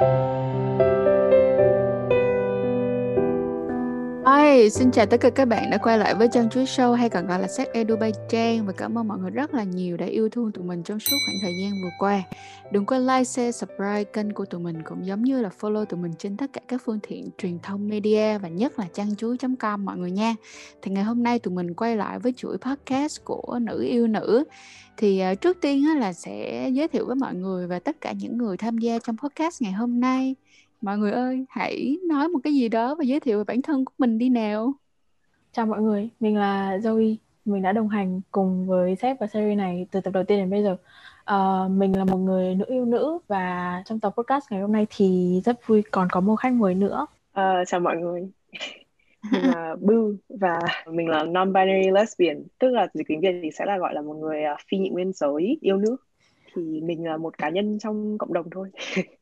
[0.00, 0.39] Thank you.
[4.60, 7.08] Hey, xin chào tất cả các bạn đã quay lại với Trang Chuối Show hay
[7.08, 9.96] còn gọi là Sách Edu Bay Trang và cảm ơn mọi người rất là nhiều
[9.96, 12.22] đã yêu thương tụi mình trong suốt khoảng thời gian vừa qua.
[12.72, 16.00] Đừng quên like, share, subscribe kênh của tụi mình cũng giống như là follow tụi
[16.00, 19.84] mình trên tất cả các phương tiện truyền thông media và nhất là trang chuối.com
[19.84, 20.34] mọi người nha.
[20.82, 24.44] Thì ngày hôm nay tụi mình quay lại với chuỗi podcast của nữ yêu nữ.
[24.96, 28.38] Thì ờ, trước tiên là sẽ giới thiệu với mọi người và tất cả những
[28.38, 30.34] người tham gia trong podcast ngày hôm nay
[30.80, 33.84] mọi người ơi hãy nói một cái gì đó và giới thiệu về bản thân
[33.84, 34.72] của mình đi nào.
[35.52, 37.16] Chào mọi người mình là Zoe.
[37.44, 40.50] Mình đã đồng hành cùng với sếp và series này từ tập đầu tiên đến
[40.50, 40.76] bây giờ.
[41.34, 44.86] Uh, mình là một người nữ yêu nữ và trong tập podcast ngày hôm nay
[44.90, 47.06] thì rất vui còn có một khách mời nữa.
[47.30, 48.30] Uh, chào mọi người.
[49.32, 53.64] Mình là Boo và mình là non-binary lesbian tức là dịch tiếng Việt thì sẽ
[53.64, 55.96] là gọi là một người uh, phi nhị nguyên giới yêu nữ.
[56.54, 58.70] Thì mình là một cá nhân trong cộng đồng thôi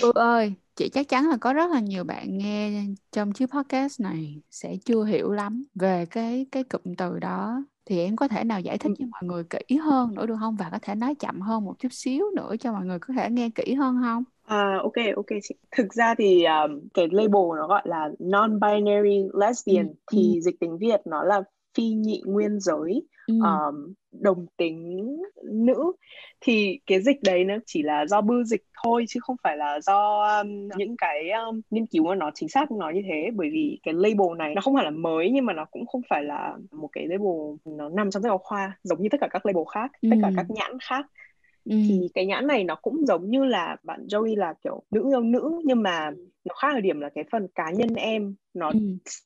[0.00, 4.00] Boo ơi chị chắc chắn là có rất là nhiều bạn nghe trong chiếc podcast
[4.00, 8.44] này sẽ chưa hiểu lắm về cái cái cụm từ đó thì em có thể
[8.44, 11.14] nào giải thích cho mọi người kỹ hơn nữa được không và có thể nói
[11.14, 14.24] chậm hơn một chút xíu nữa cho mọi người có thể nghe kỹ hơn không?
[14.42, 15.54] À, ok ok chị.
[15.76, 19.92] Thực ra thì um, cái label nó gọi là non-binary lesbian ừ.
[20.12, 20.40] thì ừ.
[20.40, 21.42] dịch tiếng Việt nó là
[21.74, 23.34] phi nhị nguyên giới ừ.
[23.34, 25.92] um, đồng tính nữ
[26.40, 29.80] thì cái dịch đấy nó chỉ là do bư dịch thôi chứ không phải là
[29.80, 33.50] do um, những cái um, nghiên cứu mà nó chính xác nói như thế bởi
[33.52, 36.24] vì cái label này nó không phải là mới nhưng mà nó cũng không phải
[36.24, 39.46] là một cái label nó nằm trong sách giáo khoa giống như tất cả các
[39.46, 40.08] label khác ừ.
[40.10, 41.06] tất cả các nhãn khác
[41.70, 41.76] ừ.
[41.88, 45.20] thì cái nhãn này nó cũng giống như là bạn Joey là kiểu nữ yêu
[45.20, 46.10] nữ nhưng mà
[46.44, 48.78] nó khác ở điểm là cái phần cá nhân em nó ừ.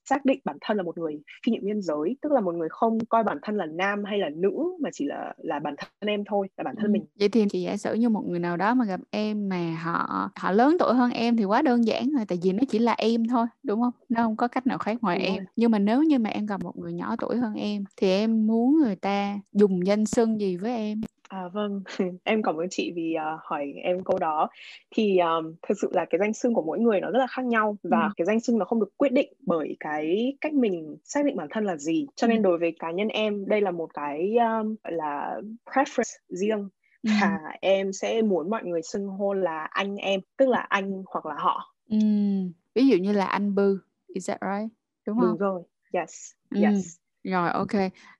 [0.05, 2.69] xác định bản thân là một người phi nhị nguyên giới tức là một người
[2.71, 6.09] không coi bản thân là nam hay là nữ mà chỉ là là bản thân
[6.09, 6.93] em thôi là bản thân ừ.
[6.93, 9.77] mình vậy thì chị giả sử như một người nào đó mà gặp em mà
[9.83, 12.79] họ họ lớn tuổi hơn em thì quá đơn giản rồi tại vì nó chỉ
[12.79, 15.47] là em thôi đúng không nó không có cách nào khác ngoài đúng em rồi.
[15.57, 18.47] nhưng mà nếu như mà em gặp một người nhỏ tuổi hơn em thì em
[18.47, 21.00] muốn người ta dùng danh xưng gì với em
[21.31, 21.83] À, vâng,
[22.25, 24.49] em cảm ơn chị vì uh, hỏi em câu đó.
[24.91, 27.45] Thì um, thực sự là cái danh xưng của mỗi người nó rất là khác
[27.45, 28.09] nhau và ừ.
[28.17, 31.49] cái danh xưng nó không được quyết định bởi cái cách mình xác định bản
[31.51, 32.07] thân là gì.
[32.17, 36.69] Cho nên đối với cá nhân em, đây là một cái um, là preference riêng
[37.03, 37.11] ừ.
[37.21, 41.27] và em sẽ muốn mọi người xưng hô là anh em, tức là anh hoặc
[41.27, 41.75] là họ.
[41.91, 41.99] Ừ.
[42.75, 44.73] Ví dụ như là anh Bư, is that right?
[45.07, 45.29] Đúng không?
[45.29, 45.62] Đúng rồi.
[45.93, 46.33] Yes.
[46.51, 46.61] Ừ.
[46.62, 47.00] Yes.
[47.25, 47.69] Rồi, ok.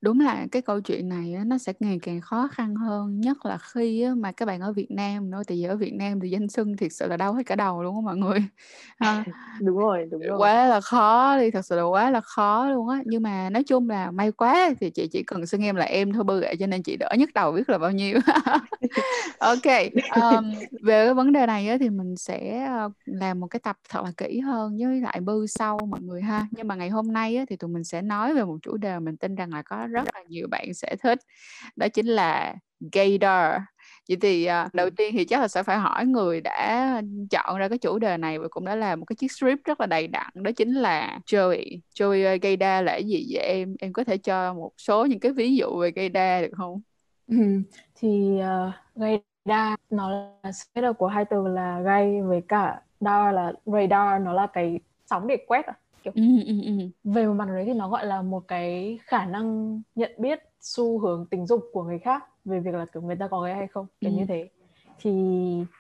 [0.01, 3.47] Đúng là cái câu chuyện này á, nó sẽ ngày càng khó khăn hơn, nhất
[3.47, 6.21] là khi á, mà các bạn ở Việt Nam nữa, tại vì ở Việt Nam
[6.21, 8.39] thì danh xưng thiệt sự là đau hết cả đầu luôn á mọi người.
[8.99, 9.25] Ha.
[9.61, 10.39] Đúng rồi, đúng rồi.
[10.41, 13.03] Quá là khó đi, thật sự là quá là khó luôn á.
[13.07, 16.13] Nhưng mà nói chung là may quá thì chị chỉ cần xưng em là em
[16.13, 18.19] thôi bư ạ, cho nên chị đỡ nhức đầu biết là bao nhiêu.
[19.39, 19.63] Ok,
[20.09, 23.77] ờm, về cái vấn đề này á, thì mình sẽ ờ, làm một cái tập
[23.91, 26.47] thật là kỹ hơn với lại bư sau mọi người ha.
[26.51, 28.90] Nhưng mà ngày hôm nay á, thì tụi mình sẽ nói về một chủ đề
[28.99, 31.19] mình tin rằng là có rất là nhiều bạn sẽ thích.
[31.77, 32.55] Đó chính là
[32.93, 33.61] gaydar
[34.09, 37.69] vậy thì uh, đầu tiên thì chắc là sẽ phải hỏi người đã chọn ra
[37.69, 40.09] cái chủ đề này và cũng đã làm một cái chiếc script rất là đầy
[40.09, 41.81] đặn đó chính là Joey.
[41.95, 43.43] Joey uh, gaydar là gì vậy?
[43.45, 46.81] Em em có thể cho một số những cái ví dụ về gaydar được không?
[47.29, 47.37] Ừ,
[47.95, 53.53] thì uh, gaydar nó là spelling của hai từ là gay với cả dar là
[53.67, 56.73] radar nó là cái sóng để quét à kiểu ừ, ừ, ừ.
[57.05, 60.99] về một mặt đấy thì nó gọi là một cái khả năng nhận biết xu
[60.99, 63.67] hướng tình dục của người khác về việc là kiểu người ta có gay hay
[63.67, 64.17] không kiểu ừ.
[64.17, 64.49] như thế
[65.03, 65.11] thì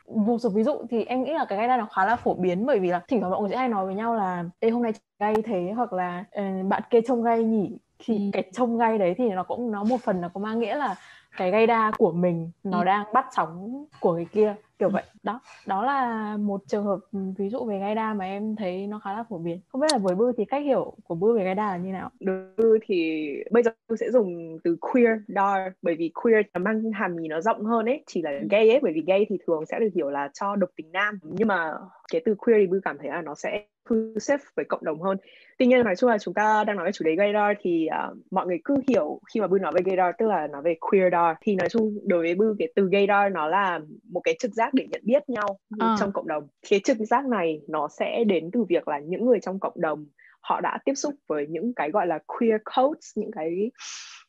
[0.08, 2.34] một số ví dụ thì em nghĩ là cái gay này nó khá là phổ
[2.34, 4.70] biến bởi vì là thỉnh thoảng mọi người sẽ hay nói với nhau là ê
[4.70, 6.24] hôm nay gay thế hoặc là
[6.68, 8.22] bạn kia trông gay nhỉ thì ừ.
[8.32, 10.94] cái trông gay đấy thì nó cũng nó một phần nó có mang nghĩa là
[11.36, 12.84] cái gây đa của mình nó ừ.
[12.84, 14.92] đang bắt sóng của người kia kiểu ừ.
[14.92, 15.02] vậy.
[15.22, 18.86] Đó đó là một trường hợp ừ, ví dụ về gai đa mà em thấy
[18.86, 19.60] nó khá là phổ biến.
[19.68, 21.92] Không biết là với bư thì cách hiểu của bư về gai đa là như
[21.92, 22.10] nào?
[22.56, 26.92] Bư thì bây giờ tôi sẽ dùng từ queer dar bởi vì queer nó mang
[26.92, 28.46] hàm ý nó rộng hơn ấy chỉ là ừ.
[28.50, 31.18] gay ấy bởi vì gay thì thường sẽ được hiểu là cho độc tính nam.
[31.22, 31.72] Nhưng mà
[32.12, 35.16] cái từ queer thì bư cảm thấy là nó sẽ inclusive với cộng đồng hơn.
[35.58, 38.16] Tuy nhiên nói chung là chúng ta đang nói về chủ đề gaydar thì uh,
[38.30, 41.36] mọi người cứ hiểu khi mà bư nói về gaydar tức là nói về queerdar
[41.40, 43.80] thì nói chung đối với bư cái từ gaydar nó là
[44.12, 45.96] một cái trực giác để nhận biết nhau à.
[46.00, 49.40] trong cộng đồng cái trực giác này nó sẽ đến từ việc là những người
[49.40, 50.06] trong cộng đồng
[50.40, 53.70] họ đã tiếp xúc với những cái gọi là queer codes những cái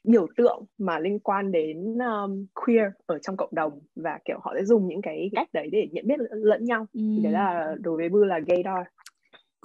[0.04, 4.54] biểu tượng mà liên quan đến um, queer ở trong cộng đồng và kiểu họ
[4.58, 7.02] sẽ dùng những cái cách đấy để nhận biết lẫn nhau ừ.
[7.18, 8.86] thì đấy là đối với bư là gaydar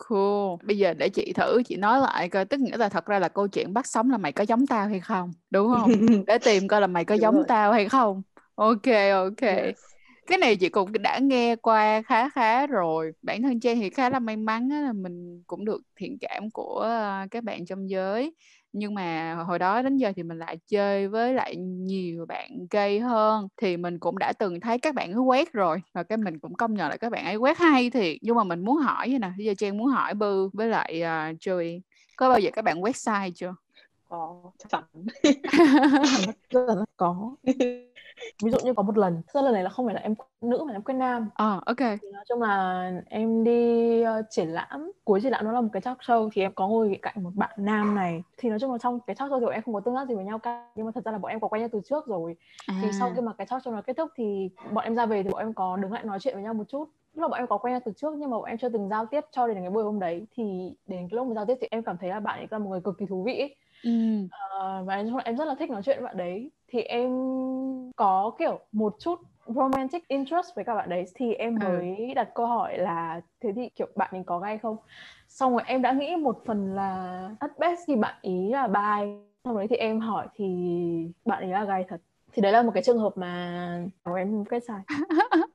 [0.08, 0.56] Cool.
[0.66, 3.28] Bây giờ để chị thử chị nói lại coi tức nghĩa là thật ra là
[3.28, 5.90] câu chuyện bắt sống là mày có giống tao hay không đúng không
[6.26, 7.44] để tìm coi là mày có Đúng giống rồi.
[7.48, 8.22] tao hay không
[8.54, 9.95] ok ok yes
[10.26, 13.12] cái này chị cũng đã nghe qua khá khá rồi.
[13.22, 16.78] Bản thân Trang thì khá là may mắn là mình cũng được thiện cảm của
[16.80, 18.34] ờ, các bạn trong giới.
[18.72, 23.00] Nhưng mà hồi đó đến giờ thì mình lại chơi với lại nhiều bạn gay
[23.00, 23.48] hơn.
[23.56, 25.82] Thì mình cũng đã từng thấy các bạn ấy quét rồi.
[25.94, 28.16] Và cái mình cũng công nhận là các bạn ấy quét hay thiệt.
[28.22, 31.02] Nhưng mà mình muốn hỏi vậy nè bây giờ Trang muốn hỏi Bư với lại
[31.02, 31.80] uh, Joey.
[32.16, 33.54] Có bao giờ các bạn quét sai chưa?
[34.08, 35.06] Có chắc chắn.
[36.96, 37.36] Có
[38.42, 40.72] ví dụ như có một lần lần này là không phải là em nữ mà
[40.72, 41.30] em quen nam.
[41.34, 41.76] À ok.
[41.78, 45.68] Thì nói chung là em đi uh, triển lãm cuối triển lãm nó là một
[45.72, 48.22] cái talk show thì em có ngồi cạnh một bạn nam này.
[48.36, 50.14] Thì nói chung là trong cái talk show thì em không có tương tác gì
[50.14, 52.06] với nhau cả nhưng mà thật ra là bọn em có quen nhau từ trước
[52.06, 52.36] rồi.
[52.66, 52.74] À.
[52.82, 55.22] thì sau khi mà cái talk show nó kết thúc thì bọn em ra về
[55.22, 56.84] thì bọn em có đứng lại nói chuyện với nhau một chút.
[57.14, 58.88] Lúc là bọn em có quen nhau từ trước nhưng mà bọn em chưa từng
[58.88, 60.26] giao tiếp cho đến cái buổi hôm đấy.
[60.36, 62.58] Thì đến cái lúc mà giao tiếp thì em cảm thấy là bạn ấy là
[62.58, 63.56] một người cực kỳ thú vị ấy.
[63.84, 64.24] Ừ.
[64.24, 67.10] Uh, và em, em rất là thích nói chuyện với bạn đấy thì em
[67.96, 71.04] có kiểu một chút romantic interest với các bạn đấy.
[71.14, 71.64] Thì em ừ.
[71.64, 72.14] mới ừ.
[72.14, 74.76] đặt câu hỏi là thế thì kiểu bạn ấy có gay không?
[75.28, 79.12] Xong rồi em đã nghĩ một phần là at best thì bạn ý là bi.
[79.44, 80.46] Xong đấy thì em hỏi thì
[81.24, 82.00] bạn ấy là gay thật?
[82.32, 83.84] Thì đấy là một cái trường hợp mà
[84.16, 84.80] em kết sai.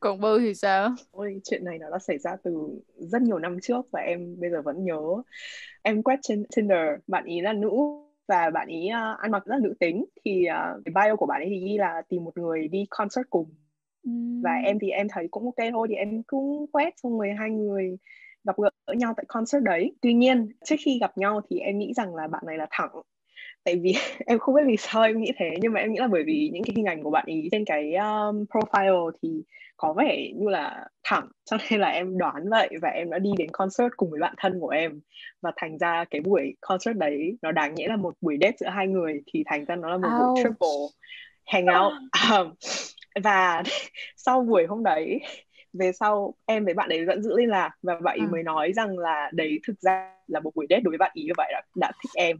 [0.00, 0.90] Còn bư thì sao?
[1.10, 4.50] Ôi chuyện này nó đã xảy ra từ rất nhiều năm trước và em bây
[4.50, 5.00] giờ vẫn nhớ.
[5.82, 7.70] Em quét trên tinder bạn ý là nữ
[8.28, 10.04] và bạn ý uh, ăn mặc rất là nữ tính.
[10.24, 13.26] Thì uh, cái bio của bạn ấy thì ghi là tìm một người đi concert
[13.30, 13.54] cùng.
[14.04, 14.42] Mm.
[14.42, 17.50] và em thì em thấy cũng ok thôi thì em cũng quét xong rồi hai
[17.50, 17.96] người
[18.44, 19.96] gặp gỡ nhau tại concert đấy.
[20.02, 22.90] Tuy nhiên trước khi gặp nhau thì em nghĩ rằng là bạn này là thẳng
[23.64, 23.94] tại vì
[24.26, 26.50] em không biết vì sao em nghĩ thế nhưng mà em nghĩ là bởi vì
[26.52, 29.28] những cái hình ảnh của bạn ý trên cái um, profile thì
[29.76, 31.28] có vẻ như là thẳng.
[31.50, 34.34] Cho nên là em đoán vậy và em đã đi đến concert cùng với bạn
[34.38, 35.00] thân của em.
[35.42, 38.68] Và thành ra cái buổi concert đấy nó đáng nghĩa là một buổi date giữa
[38.68, 40.18] hai người thì thành ra nó là một Ouch.
[40.18, 40.68] buổi triple
[41.46, 41.92] hangout.
[42.30, 42.52] Um,
[43.24, 43.62] và
[44.16, 45.20] sau buổi hôm đấy
[45.74, 48.30] về sau em với bạn ấy vẫn giữ liên lạc và bạn ấy à.
[48.30, 51.28] mới nói rằng là đấy thực ra là một buổi date đối với bạn ý
[51.28, 52.36] và bạn đã, đã thích em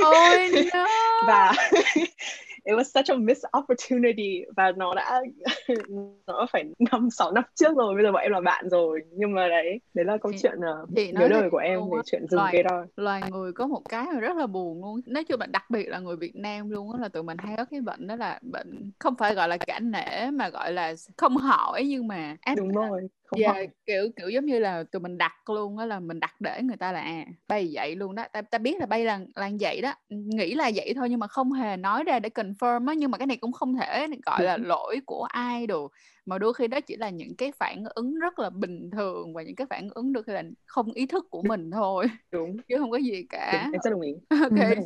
[0.00, 0.86] oh, no.
[1.26, 1.52] và
[2.64, 5.20] it was such a missed opportunity và nó đã
[6.26, 9.00] nó phải năm sáu năm trước rồi bây giờ bọn em là bạn rồi.
[9.12, 11.98] Nhưng mà đấy đấy là câu thì, chuyện uh, thì nhớ đời của em về
[12.06, 12.84] chuyện dùng loài, đó.
[12.96, 15.00] loài người có một cái mà rất là buồn luôn.
[15.06, 17.56] Nói chung là đặc biệt là người Việt Nam luôn á là tụi mình hay
[17.56, 20.94] có cái bệnh đó là bệnh không phải gọi là cả nể mà gọi là
[21.16, 25.00] không hỏi nhưng mà áp đúng rồi không yeah, kiểu kiểu giống như là tụi
[25.00, 28.14] mình đặt luôn á là mình đặt để người ta là à bay vậy luôn
[28.14, 28.24] đó.
[28.32, 29.94] Ta ta biết là bay là là vậy đó.
[30.08, 33.18] Nghĩ là vậy thôi nhưng mà không hề nói ra để confirm á nhưng mà
[33.18, 35.92] cái này cũng không thể gọi là lỗi của ai được
[36.26, 39.42] mà đôi khi đó chỉ là những cái phản ứng rất là bình thường và
[39.42, 42.56] những cái phản ứng đôi khi là không ý thức của mình thôi đúng.
[42.68, 43.50] chứ không có gì cả.
[43.52, 44.12] Đúng, em rất đồng ý.
[44.30, 44.78] Ok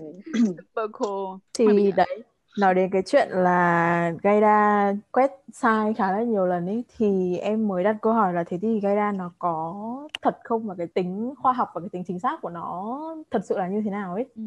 [0.75, 1.39] super cool.
[1.55, 2.23] Thì đấy
[2.59, 7.69] nói đến cái chuyện là Gaida quét sai khá là nhiều lần ấy thì em
[7.69, 9.75] mới đặt câu hỏi là thế thì Gaida nó có
[10.23, 12.99] thật không và cái tính khoa học và cái tính chính xác của nó
[13.31, 14.43] thật sự là như thế nào ấy ừ.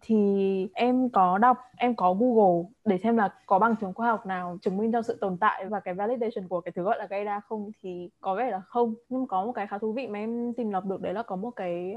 [0.00, 4.26] thì em có đọc em có Google để xem là có bằng chứng khoa học
[4.26, 7.06] nào chứng minh cho sự tồn tại và cái validation của cái thứ gọi là
[7.06, 10.18] Gaida không thì có vẻ là không nhưng có một cái khá thú vị mà
[10.18, 11.94] em tìm đọc được đấy là có một cái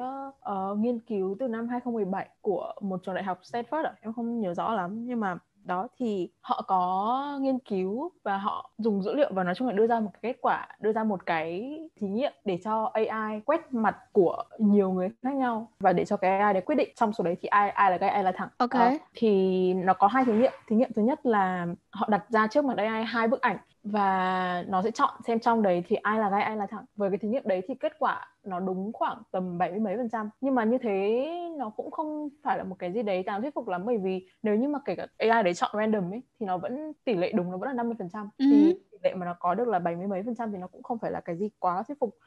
[0.51, 3.95] uh, nghiên cứu từ năm 2017 của một trường đại học Stanford à?
[4.01, 5.34] em không nhớ rõ lắm nhưng mà
[5.65, 9.73] đó thì họ có nghiên cứu và họ dùng dữ liệu và nói chung là
[9.73, 13.39] đưa ra một cái kết quả đưa ra một cái thí nghiệm để cho AI
[13.45, 16.89] quét mặt của nhiều người khác nhau và để cho cái AI để quyết định.
[16.95, 18.49] Trong số đấy thì ai ai là cái ai là thẳng.
[18.57, 18.71] Ok.
[18.71, 20.53] À, thì nó có hai thí nghiệm.
[20.67, 24.63] Thí nghiệm thứ nhất là họ đặt ra trước mặt AI hai bức ảnh và
[24.67, 26.85] nó sẽ chọn xem trong đấy thì ai là gai ai là thẳng.
[26.95, 29.97] Với cái thí nghiệm đấy thì kết quả nó đúng khoảng tầm bảy mươi mấy
[29.97, 30.29] phần trăm.
[30.41, 31.27] Nhưng mà như thế
[31.57, 33.85] nó cũng không phải là một cái gì đấy đáng thuyết phục lắm.
[33.85, 36.93] Bởi vì nếu như mà kể cả AI đấy chọn random ấy thì nó vẫn
[37.03, 38.29] tỷ lệ đúng nó vẫn là 50 phần trăm.
[38.37, 38.45] Ừ.
[38.51, 40.67] thì tỷ lệ mà nó có được là bảy mươi mấy phần trăm thì nó
[40.67, 42.17] cũng không phải là cái gì quá thuyết phục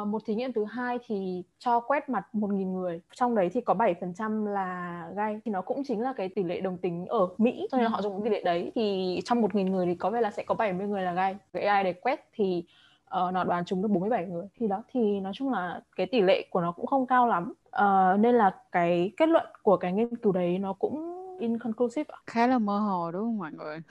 [0.00, 3.60] Uh, một thí nghiệm thứ hai thì cho quét mặt 1.000 người trong đấy thì
[3.60, 7.28] có 7% là gay thì nó cũng chính là cái tỷ lệ đồng tính ở
[7.38, 7.68] Mỹ.
[7.72, 8.72] Cho nên họ dùng tỷ lệ đấy.
[8.74, 11.62] Thì trong 1.000 người thì có vẻ là sẽ có 70 người là gay cái
[11.62, 12.64] AI để quét thì
[13.04, 14.46] uh, nó đoán chúng được 47 người.
[14.58, 17.52] Thì đó thì nói chung là cái tỷ lệ của nó cũng không cao lắm.
[17.68, 22.46] Uh, nên là cái kết luận của cái nghiên cứu đấy nó cũng inconclusive khá
[22.46, 23.82] là mơ hồ đúng không mọi người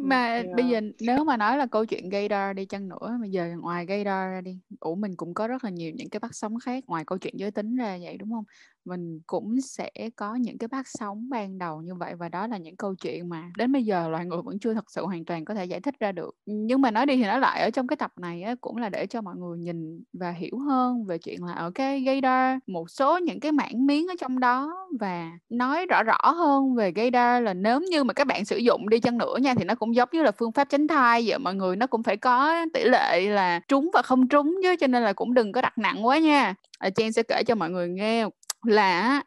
[0.00, 3.50] mà bây giờ nếu mà nói là câu chuyện gaydar đi chăng nữa bây giờ
[3.60, 6.58] ngoài gaydar ra đi ủa mình cũng có rất là nhiều những cái bắt sóng
[6.60, 8.44] khác ngoài câu chuyện giới tính ra vậy đúng không
[8.90, 12.58] mình cũng sẽ có những cái bát sóng ban đầu như vậy và đó là
[12.58, 15.44] những câu chuyện mà đến bây giờ loài người vẫn chưa thật sự hoàn toàn
[15.44, 16.30] có thể giải thích ra được.
[16.46, 18.88] Nhưng mà nói đi thì nói lại ở trong cái tập này á, cũng là
[18.88, 22.90] để cho mọi người nhìn và hiểu hơn về chuyện là ở cái gaydar một
[22.90, 27.42] số những cái mảng miếng ở trong đó và nói rõ rõ hơn về gaydar
[27.42, 29.94] là nếu như mà các bạn sử dụng đi chăng nữa nha thì nó cũng
[29.94, 32.84] giống như là phương pháp tránh thai vậy mọi người nó cũng phải có tỷ
[32.84, 36.06] lệ là trúng và không trúng chứ cho nên là cũng đừng có đặt nặng
[36.06, 36.54] quá nha.
[36.78, 38.24] Ờ, Trang sẽ kể cho mọi người nghe
[38.66, 39.22] là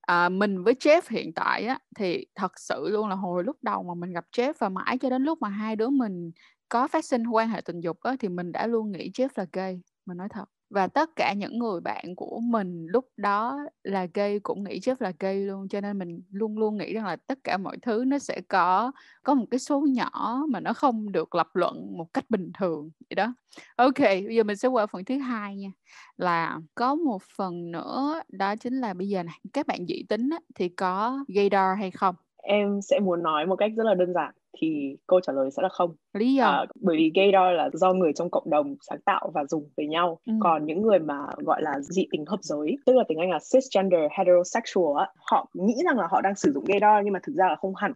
[0.00, 3.82] à, mình với Jeff hiện tại á thì thật sự luôn là hồi lúc đầu
[3.82, 6.30] mà mình gặp Jeff và mãi cho đến lúc mà hai đứa mình
[6.68, 9.46] có phát sinh quan hệ tình dục á thì mình đã luôn nghĩ Jeff là
[9.52, 14.06] gay mình nói thật và tất cả những người bạn của mình lúc đó là
[14.14, 15.68] gay cũng nghĩ Jeff là gay luôn.
[15.68, 18.92] Cho nên mình luôn luôn nghĩ rằng là tất cả mọi thứ nó sẽ có
[19.22, 22.90] có một cái số nhỏ mà nó không được lập luận một cách bình thường
[23.10, 23.34] vậy đó.
[23.76, 25.68] Ok bây giờ mình sẽ qua phần thứ hai nha.
[26.16, 30.30] Là có một phần nữa đó chính là bây giờ này các bạn dị tính
[30.30, 32.14] á, thì có gaydar hay không?
[32.42, 35.62] Em sẽ muốn nói một cách rất là đơn giản thì câu trả lời sẽ
[35.62, 35.94] là không.
[36.14, 36.44] Lý do?
[36.44, 39.86] À, bởi vì gaydar là do người trong cộng đồng sáng tạo và dùng với
[39.86, 40.18] nhau.
[40.26, 40.32] Ừ.
[40.40, 43.38] Còn những người mà gọi là dị tính hợp giới, tức là tiếng Anh là
[43.52, 47.48] cisgender heterosexual, họ nghĩ rằng là họ đang sử dụng gaydar nhưng mà thực ra
[47.48, 47.92] là không hẳn.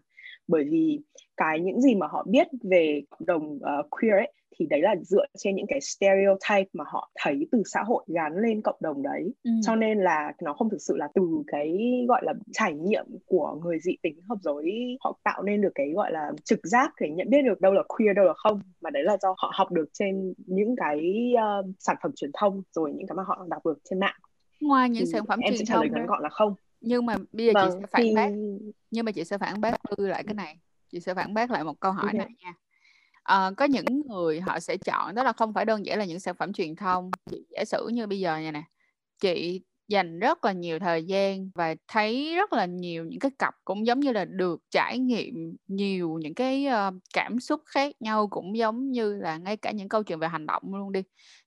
[0.48, 1.00] Bởi vì
[1.36, 4.94] cái những gì mà họ biết về cộng đồng uh, queer ấy thì đấy là
[5.02, 9.02] dựa trên những cái stereotype mà họ thấy từ xã hội gắn lên cộng đồng
[9.02, 9.32] đấy.
[9.44, 9.50] Ừ.
[9.66, 13.58] cho nên là nó không thực sự là từ cái gọi là trải nghiệm của
[13.64, 17.10] người dị tính hợp giới họ tạo nên được cái gọi là trực giác để
[17.10, 18.60] nhận biết được đâu là queer đâu là không.
[18.80, 22.62] Mà đấy là do họ học được trên những cái uh, sản phẩm truyền thông
[22.72, 24.20] rồi những cái mà họ đọc được trên mạng.
[24.60, 26.54] Ngoài những thì sản phẩm em truyền sẽ trả lời ngắn gọn là không.
[26.80, 28.14] Nhưng mà bây giờ vâng, chị sẽ phản thì...
[28.14, 28.30] bác
[28.92, 30.58] nhưng mà chị sẽ phản bác tư lại cái này.
[30.88, 32.54] Chị sẽ phản bác lại một câu hỏi này nha.
[33.22, 36.20] À, có những người họ sẽ chọn đó là không phải đơn giản là những
[36.20, 37.10] sản phẩm truyền thông.
[37.30, 38.62] Chị giả sử như bây giờ nha nè
[39.20, 43.54] chị dành rất là nhiều thời gian và thấy rất là nhiều những cái cặp
[43.64, 48.28] cũng giống như là được trải nghiệm nhiều những cái uh, cảm xúc khác nhau
[48.28, 51.02] cũng giống như là ngay cả những câu chuyện về hành động luôn đi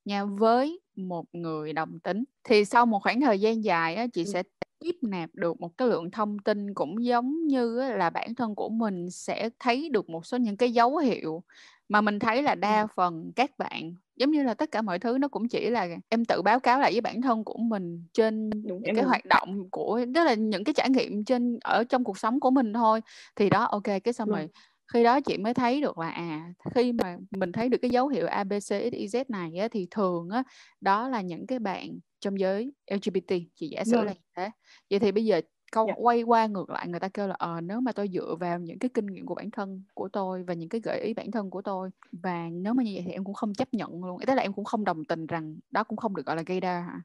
[0.05, 2.23] nha với một người đồng tính.
[2.43, 4.43] Thì sau một khoảng thời gian dài á, chị sẽ
[4.85, 8.69] tiếp nạp được một cái lượng thông tin cũng giống như là bản thân của
[8.69, 11.43] mình sẽ thấy được một số những cái dấu hiệu
[11.89, 15.17] mà mình thấy là đa phần các bạn giống như là tất cả mọi thứ
[15.17, 18.63] nó cũng chỉ là em tự báo cáo lại với bản thân của mình trên
[18.63, 19.05] Đúng, những cái đúng.
[19.05, 22.51] hoạt động của tức là những cái trải nghiệm trên ở trong cuộc sống của
[22.51, 23.01] mình thôi
[23.35, 24.29] thì đó ok cái xong Đúng.
[24.29, 24.49] rồi
[24.93, 28.07] khi đó chị mới thấy được là à khi mà mình thấy được cái dấu
[28.07, 30.43] hiệu ABCXYZ này á, thì thường á
[30.81, 34.07] đó là những cái bạn trong giới LGBT chị giả sử yeah.
[34.07, 34.49] là như thế
[34.89, 35.41] vậy thì bây giờ
[35.71, 35.97] câu yeah.
[36.01, 38.79] quay qua ngược lại người ta kêu là ờ nếu mà tôi dựa vào những
[38.79, 41.49] cái kinh nghiệm của bản thân của tôi và những cái gợi ý bản thân
[41.49, 44.33] của tôi và nếu mà như vậy thì em cũng không chấp nhận luôn tức
[44.33, 46.81] là em cũng không đồng tình rằng đó cũng không được gọi là gây đa
[46.81, 47.01] hả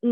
[0.00, 0.10] ừ.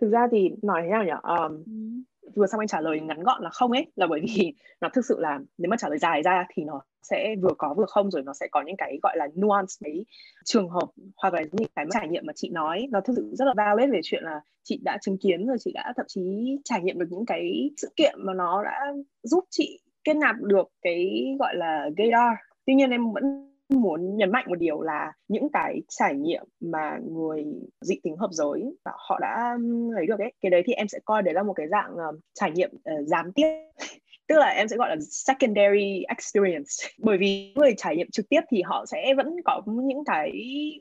[0.00, 2.02] thực ra thì nói thế nào nhỉ um, ừ
[2.36, 5.04] vừa xong anh trả lời ngắn gọn là không ấy là bởi vì nó thực
[5.08, 8.10] sự là nếu mà trả lời dài ra thì nó sẽ vừa có vừa không
[8.10, 10.06] rồi nó sẽ có những cái gọi là nuance mấy
[10.44, 12.86] trường hợp hoặc là những cái trải nghiệm mà chị nói.
[12.90, 15.72] Nó thực sự rất là valid về chuyện là chị đã chứng kiến rồi chị
[15.74, 18.80] đã thậm chí trải nghiệm được những cái sự kiện mà nó đã
[19.22, 22.32] giúp chị kết nạp được cái gọi là gaydar.
[22.66, 26.98] Tuy nhiên em vẫn muốn nhấn mạnh một điều là những cái trải nghiệm mà
[27.10, 27.44] người
[27.80, 29.56] dị tính hợp giới họ đã
[29.94, 32.20] lấy được ấy cái đấy thì em sẽ coi đấy là một cái dạng uh,
[32.34, 33.48] trải nghiệm uh, gián tiếp.
[34.28, 36.70] Tức là em sẽ gọi là secondary experience.
[36.98, 40.32] Bởi vì người trải nghiệm trực tiếp thì họ sẽ vẫn có những cái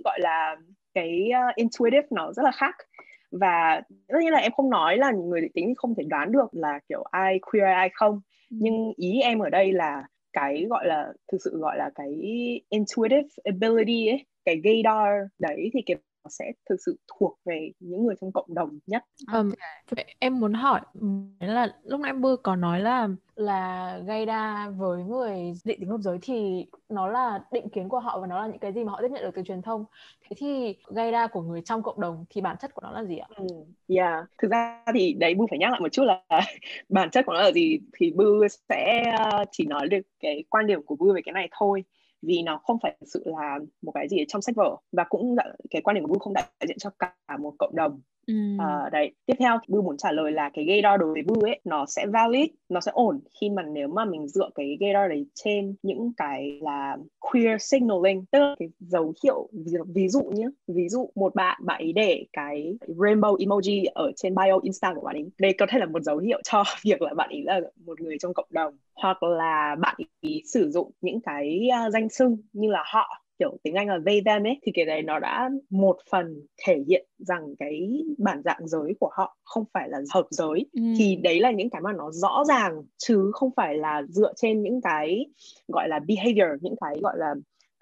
[0.03, 0.55] gọi là
[0.93, 2.75] cái uh, intuitive nó rất là khác.
[3.31, 6.47] Và tất nhiên là em không nói là người dị tính không thể đoán được
[6.51, 8.21] là kiểu ai queer ai không.
[8.49, 12.09] Nhưng ý em ở đây là cái gọi là, thực sự gọi là cái
[12.69, 15.09] intuitive ability ấy, cái gaydar
[15.39, 15.97] đấy thì cái
[16.30, 19.03] sẽ thực sự thuộc về những người trong cộng đồng nhất.
[19.34, 19.51] Um,
[20.20, 20.82] em muốn hỏi
[21.39, 25.89] là lúc nãy em Bư có nói là là gây đa với người dị tính
[25.89, 28.84] hợp giới thì nó là định kiến của họ và nó là những cái gì
[28.84, 29.86] mà họ tiếp nhận được từ truyền thông.
[30.22, 33.03] Thế thì gây đa của người trong cộng đồng thì bản chất của nó là
[33.03, 33.27] gì ạ?
[33.36, 33.46] Ừ,
[33.88, 34.25] yeah.
[34.42, 36.22] Thực ra thì đấy Bư phải nhắc lại một chút là
[36.89, 40.68] bản chất của nó là gì thì Bư sẽ ờ, chỉ nói được cái quan
[40.68, 41.84] điểm của Bư về cái này thôi
[42.27, 45.36] vì nó không phải thực sự là một cái gì trong sách vở và cũng
[45.70, 48.01] cái quan điểm của Google không đại diện cho cả một cộng đồng.
[48.27, 48.34] Ừ.
[48.60, 51.42] À, đấy tiếp theo thì Bưu muốn trả lời là cái gaydar đối với Bưu
[51.42, 55.10] ấy nó sẽ valid nó sẽ ổn khi mà nếu mà mình dựa cái gaydar
[55.10, 59.50] đấy trên những cái là queer signaling tức là cái dấu hiệu
[59.96, 64.36] ví, dụ nhé ví dụ một bạn bạn ấy để cái rainbow emoji ở trên
[64.36, 67.13] bio insta của bạn ấy đây có thể là một dấu hiệu cho việc là
[67.13, 71.20] bạn ấy là một người trong cộng đồng hoặc là bạn ấy sử dụng những
[71.22, 74.71] cái uh, danh xưng như là họ kiểu tiếng Anh là they them ấy thì
[74.75, 79.38] cái đấy nó đã một phần thể hiện rằng cái bản dạng giới của họ
[79.43, 80.81] không phải là hợp giới ừ.
[80.97, 84.63] thì đấy là những cái mà nó rõ ràng chứ không phải là dựa trên
[84.63, 85.25] những cái
[85.67, 87.35] gọi là behavior những cái gọi là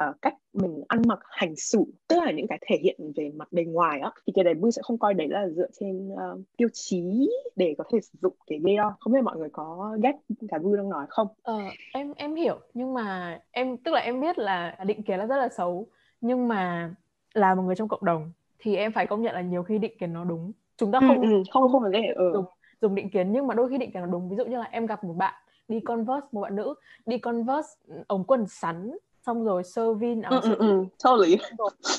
[0.09, 3.47] uh, cách mình ăn mặc hành xử tức là những cái thể hiện về mặt
[3.51, 6.39] bề ngoài á thì cái đấy bư sẽ không coi đấy là dựa trên uh,
[6.57, 9.97] tiêu chí để có thể sử dụng cái gay đo không biết mọi người có
[10.03, 10.13] ghét
[10.49, 11.27] cái bư đang nói không?
[11.43, 11.59] Ờ,
[11.93, 15.37] em em hiểu nhưng mà em tức là em biết là định kiến là rất
[15.37, 15.87] là xấu
[16.21, 16.93] nhưng mà
[17.33, 19.97] là một người trong cộng đồng thì em phải công nhận là nhiều khi định
[19.99, 20.51] kiến nó đúng.
[20.77, 22.31] Chúng ta ừ, không ừ, ừ, không không phải ừ.
[22.33, 22.45] dùng
[22.81, 24.29] dùng định kiến nhưng mà đôi khi định kiến nó đúng.
[24.29, 25.33] Ví dụ như là em gặp một bạn
[25.67, 26.73] đi converse một bạn nữ
[27.05, 27.69] đi converse
[28.07, 28.91] ống quần sắn
[29.25, 30.85] xong rồi sơ vin áo ừ, ừ, ừ.
[31.03, 31.37] totally.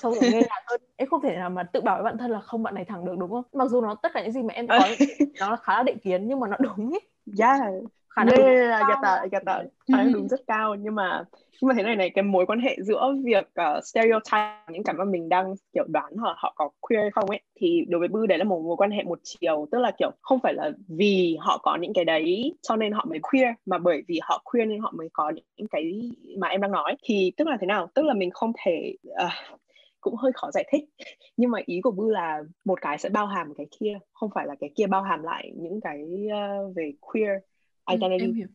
[0.02, 2.31] xong rồi nghe nhạc hơn em không thể nào mà tự bảo với bản thân
[2.31, 4.43] là không bạn này thẳng được đúng không mặc dù nó tất cả những gì
[4.43, 4.88] mà em có
[5.41, 7.00] nó khá là định kiến nhưng mà nó đúng ấy
[7.38, 7.61] yeah
[8.16, 9.66] khả năng yeah, yeah, get that, get that.
[9.92, 10.75] khả năng đúng rất cao.
[10.75, 11.25] Nhưng mà
[11.61, 14.95] nhưng mà thế này này cái mối quan hệ giữa việc uh, stereotype những cái
[14.95, 18.09] mà mình đang kiểu đoán họ họ có queer hay không ấy thì đối với
[18.09, 19.69] bư đấy là một mối quan hệ một chiều.
[19.73, 23.04] Tức là kiểu không phải là vì họ có những cái đấy cho nên họ
[23.09, 26.61] mới queer mà bởi vì họ queer nên họ mới có những cái mà em
[26.61, 26.97] đang nói.
[27.04, 27.88] Thì tức là thế nào?
[27.95, 29.59] Tức là mình không thể uh,
[30.00, 30.85] cũng hơi khó giải thích.
[31.37, 34.47] Nhưng mà ý của bư là một cái sẽ bao hàm cái kia không phải
[34.47, 37.31] là cái kia bao hàm lại những cái uh, về queer
[37.91, 38.49] identity em hiểu.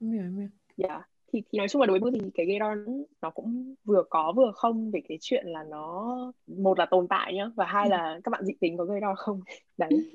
[0.00, 0.48] Em hiểu em hiểu.
[0.76, 2.58] Yeah thì, thì nói chung là đối với thì cái gay
[3.22, 7.34] nó cũng vừa có vừa không về cái chuyện là nó một là tồn tại
[7.34, 7.90] nhá và hai ừ.
[7.90, 9.40] là các bạn dị tính có gay không?
[9.78, 10.12] Đấy.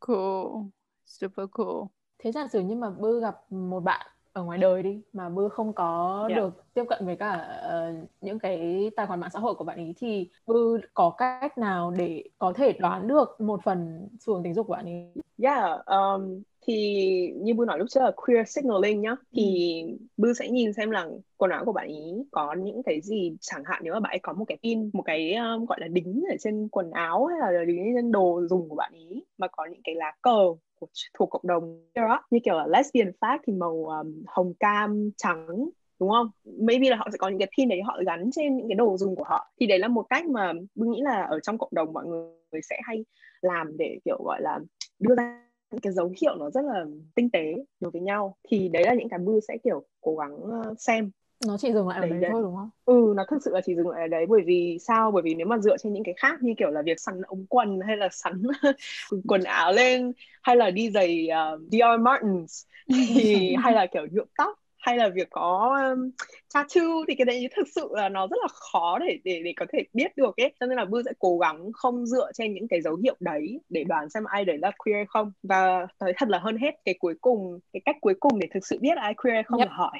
[0.00, 0.62] Cool.
[1.06, 1.84] Super cool.
[2.18, 5.48] Thế giả sử như mà bư gặp một bạn ở ngoài đời đi mà bư
[5.48, 6.42] không có yeah.
[6.42, 9.78] được tiếp cận với cả uh, những cái tài khoản mạng xã hội của bạn
[9.78, 14.42] ấy thì bư có cách nào để có thể đoán được một phần xu hướng
[14.42, 18.48] tình dục của bạn ấy yeah um, thì như bư nói lúc trước là queer
[18.48, 19.96] signaling nhá thì ừ.
[20.16, 23.62] bư sẽ nhìn xem là quần áo của bạn ấy có những cái gì chẳng
[23.64, 26.22] hạn nếu mà bạn ấy có một cái pin một cái um, gọi là đính
[26.30, 29.66] ở trên quần áo hay là đính trên đồ dùng của bạn ấy mà có
[29.66, 30.38] những cái lá cờ
[30.78, 30.86] của,
[31.18, 35.68] thuộc cộng đồng đó như kiểu là lesbian flag thì màu um, hồng cam trắng
[36.00, 36.30] đúng không?
[36.44, 38.96] Maybe là họ sẽ có những cái pin đấy họ gắn trên những cái đồ
[38.96, 41.70] dùng của họ thì đấy là một cách mà bư nghĩ là ở trong cộng
[41.72, 43.04] đồng mọi người sẽ hay
[43.40, 44.60] làm để kiểu gọi là
[44.98, 46.84] đưa ra những cái dấu hiệu nó rất là
[47.14, 50.38] tinh tế đối với nhau thì đấy là những cái bư sẽ kiểu cố gắng
[50.78, 51.10] xem
[51.46, 52.70] nó chỉ dừng lại ở đấy, đấy thôi đúng không?
[52.84, 55.10] Ừ, nó thực sự là chỉ dừng lại ở đấy bởi vì sao?
[55.10, 57.46] Bởi vì nếu mà dựa trên những cái khác như kiểu là việc sắn ống
[57.48, 58.42] quần hay là sắn
[59.28, 60.12] quần áo lên
[60.42, 65.08] hay là đi giày uh, Dior Martens thì hay là kiểu nhuộm tóc hay là
[65.08, 66.10] việc có um,
[66.54, 69.66] tattoo thì cái đấy thực sự là nó rất là khó để để để có
[69.72, 70.52] thể biết được ấy.
[70.60, 73.60] Cho nên là bư sẽ cố gắng không dựa trên những cái dấu hiệu đấy
[73.68, 75.32] để đoán xem ai đấy là queer hay không.
[75.42, 78.66] Và nói thật là hơn hết cái cuối cùng cái cách cuối cùng để thực
[78.66, 79.68] sự biết ai queer hay không yep.
[79.68, 79.98] là hỏi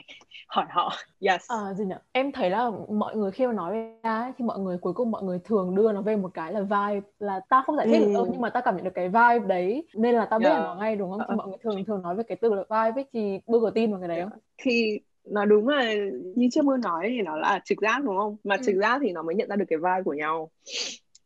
[0.48, 0.92] hỏi họ.
[1.20, 1.48] Yes.
[1.48, 4.58] À, gì nhỉ em thấy là mọi người khi mà nói về ai thì mọi
[4.58, 7.62] người cuối cùng mọi người thường đưa nó về một cái là vibe là ta
[7.66, 8.06] không giải thích ừ.
[8.06, 9.86] được đâu nhưng mà ta cảm nhận được cái vibe đấy.
[9.94, 10.60] Nên là ta biết yeah.
[10.60, 11.20] là nó ngay đúng không?
[11.28, 11.38] Thì uh.
[11.38, 13.90] mọi người thường thường nói về cái từ là vibe ấy thì bư có tin
[13.90, 14.38] vào cái đấy không?
[14.58, 15.94] Thì nó đúng là
[16.36, 18.62] như trước mưa nói thì nó là trực giác đúng không mà ừ.
[18.66, 20.50] trực giác thì nó mới nhận ra được cái vai của nhau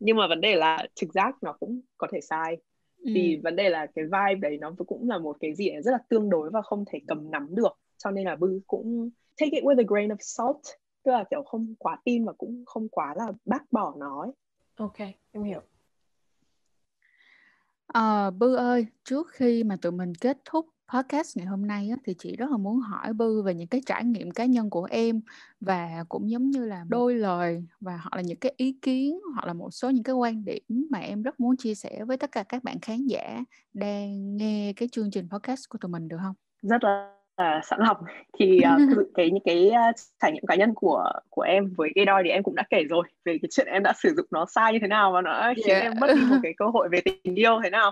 [0.00, 2.56] nhưng mà vấn đề là trực giác nó cũng có thể sai
[2.98, 3.10] ừ.
[3.14, 5.98] thì vấn đề là cái vibe đấy nó cũng là một cái gì rất là
[6.08, 9.10] tương đối và không thể cầm nắm được cho nên là bư cũng
[9.40, 10.56] take it with a grain of salt
[11.02, 14.30] tức là kiểu không quá tin và cũng không quá là bác bỏ nó ấy.
[14.76, 14.98] ok
[15.32, 15.60] em hiểu
[17.86, 21.96] À, Bư ơi, trước khi mà tụi mình kết thúc podcast ngày hôm nay á,
[22.04, 24.84] thì chị rất là muốn hỏi Bư về những cái trải nghiệm cá nhân của
[24.84, 25.20] em
[25.60, 29.46] và cũng giống như là đôi lời và hoặc là những cái ý kiến hoặc
[29.46, 32.32] là một số những cái quan điểm mà em rất muốn chia sẻ với tất
[32.32, 36.18] cả các bạn khán giả đang nghe cái chương trình podcast của tụi mình được
[36.22, 36.34] không?
[36.62, 37.96] Rất là uh, sẵn lòng.
[38.38, 38.60] Thì
[39.00, 42.22] uh, cái những cái uh, trải nghiệm cá nhân của của em với cái đôi
[42.24, 44.72] thì em cũng đã kể rồi về cái chuyện em đã sử dụng nó sai
[44.72, 45.82] như thế nào và nó khiến yeah.
[45.82, 47.90] em mất đi một cái cơ hội về tình yêu thế nào?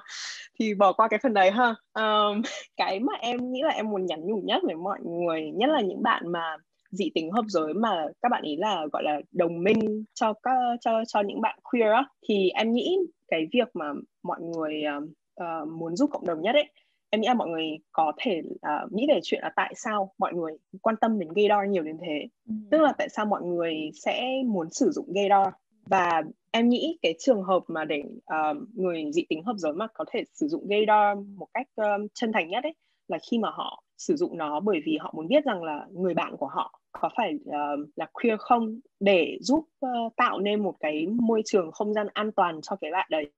[0.59, 1.75] Thì bỏ qua cái phần đấy ha.
[1.95, 2.43] Um,
[2.77, 5.81] cái mà em nghĩ là em muốn nhắn nhủ nhất với mọi người nhất là
[5.81, 6.57] những bạn mà
[6.91, 10.57] dị tính hợp giới mà các bạn ý là gọi là đồng minh cho các
[10.81, 12.99] cho cho những bạn queer á thì em nghĩ
[13.29, 15.05] cái việc mà mọi người uh,
[15.43, 16.69] uh, muốn giúp cộng đồng nhất ấy
[17.11, 20.35] em nghĩ là mọi người có thể uh, nghĩ về chuyện là tại sao mọi
[20.35, 22.55] người quan tâm đến gaydar nhiều đến thế ừ.
[22.71, 25.49] tức là tại sao mọi người sẽ muốn sử dụng gaydar
[25.87, 29.87] và em nghĩ cái trường hợp mà để uh, người dị tính hợp giới mà
[29.95, 32.75] có thể sử dụng gaydar một cách um, chân thành nhất ấy
[33.09, 36.15] là khi mà họ sử dụng nó bởi vì họ muốn biết rằng là người
[36.15, 40.75] bạn của họ có phải uh, là queer không để giúp uh, tạo nên một
[40.81, 43.31] cái môi trường không gian an toàn cho cái bạn đấy.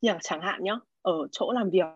[0.00, 1.86] Như chẳng hạn nhá, ở chỗ làm việc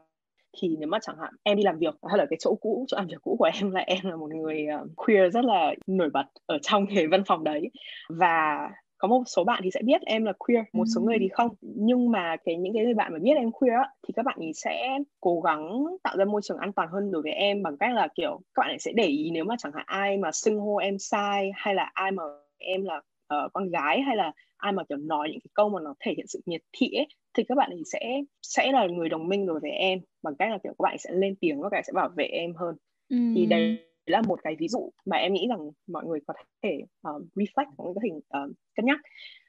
[0.60, 2.96] thì nếu mà chẳng hạn em đi làm việc hay là cái chỗ cũ chỗ
[2.96, 6.10] làm việc cũ của em là em là một người uh, queer rất là nổi
[6.12, 7.70] bật ở trong cái văn phòng đấy.
[8.08, 11.28] Và có một số bạn thì sẽ biết em là queer một số người thì
[11.28, 11.50] không.
[11.60, 14.36] Nhưng mà cái những cái người bạn mà biết em queer á, thì các bạn
[14.38, 17.76] ấy sẽ cố gắng tạo ra môi trường an toàn hơn đối với em bằng
[17.76, 20.32] cách là kiểu các bạn ấy sẽ để ý nếu mà chẳng hạn ai mà
[20.32, 22.22] xưng hô em sai hay là ai mà
[22.58, 23.00] em là
[23.34, 26.14] uh, con gái hay là ai mà kiểu nói những cái câu mà nó thể
[26.16, 29.46] hiện sự miệt thị ấy thì các bạn ấy sẽ sẽ là người đồng minh
[29.46, 31.82] đối với em bằng cách là kiểu các bạn ấy sẽ lên tiếng các bạn
[31.86, 32.76] sẽ bảo vệ em hơn.
[33.08, 33.16] Ừ.
[33.34, 36.80] thì đây là một cái ví dụ mà em nghĩ rằng mọi người có thể
[37.02, 39.00] um, reflect có thể um, cân nhắc.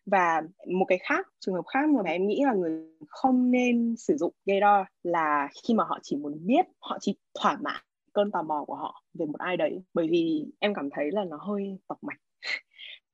[0.05, 2.71] Và một cái khác trường hợp khác mà em nghĩ là người
[3.07, 7.57] không nên sử dụng gaydar là khi mà họ chỉ muốn biết họ chỉ thỏa
[7.61, 7.81] mãn
[8.13, 9.81] cơn tò mò của họ về một ai đấy.
[9.93, 12.19] Bởi vì em cảm thấy là nó hơi tọc mạch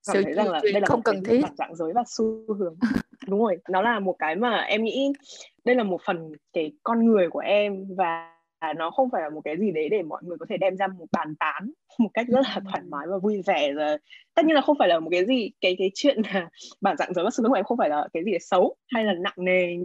[0.07, 1.41] cảm sự thấy rằng là đây là không cần thiết.
[1.57, 2.75] dạng giới và xu hướng.
[3.27, 5.13] Đúng rồi nó là một cái mà em nghĩ
[5.65, 8.29] đây là một phần cái con người của em và
[8.77, 10.87] nó không phải là một cái gì đấy để mọi người có thể đem ra
[10.87, 13.97] một bàn tán một cách rất là thoải mái và vui vẻ rồi.
[14.35, 16.49] Tất nhiên là không phải là một cái gì cái cái chuyện là
[16.81, 19.13] bản dạng giới và hướng của em không phải là cái gì xấu hay là
[19.13, 19.77] nặng nề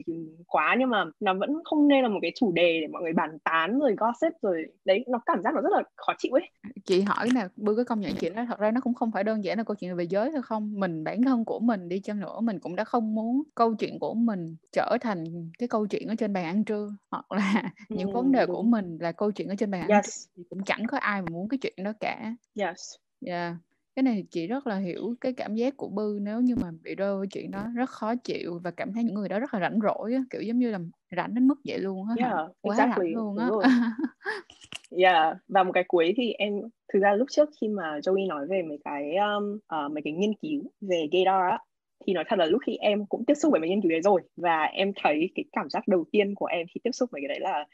[0.46, 3.12] quá nhưng mà nó vẫn không nên là một cái chủ đề để mọi người
[3.12, 6.48] bàn tán rồi gossip rồi đấy nó cảm giác nó rất là khó chịu ấy.
[6.84, 9.24] Chị hỏi nè bư có công nhận chuyện đó thật ra nó cũng không phải
[9.24, 12.00] đơn giản là câu chuyện về giới thôi không mình bản thân của mình đi
[12.00, 15.24] chăng nữa mình cũng đã không muốn câu chuyện của mình trở thành
[15.58, 18.98] cái câu chuyện ở trên bàn ăn trưa hoặc là những vấn đề của mình
[19.00, 20.26] là câu chuyện ở trên bàn yes.
[20.36, 22.34] thì cũng chẳng có ai mà muốn cái chuyện đó cả.
[22.54, 22.94] Yes.
[23.26, 23.54] Yeah.
[23.96, 26.94] Cái này chị rất là hiểu cái cảm giác của bư nếu như mà bị
[26.94, 29.60] rơi vào chuyện đó rất khó chịu và cảm thấy những người đó rất là
[29.60, 30.78] rảnh rỗi á, kiểu giống như là
[31.16, 33.06] rảnh đến mức vậy luôn á yeah, quá exactly.
[33.06, 33.48] rảnh luôn á.
[35.04, 36.52] yeah và một cái cuối thì em
[36.92, 40.12] thực ra lúc trước khi mà Joey nói về mấy cái um, uh, mấy cái
[40.12, 41.58] nghiên cứu về gaydar á
[42.06, 44.00] thì nói thật là lúc khi em cũng tiếp xúc với mấy nghiên cứu đấy
[44.00, 47.20] rồi và em thấy cái cảm giác đầu tiên của em khi tiếp xúc với
[47.20, 47.64] cái đấy là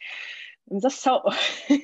[0.71, 1.21] em rất sợ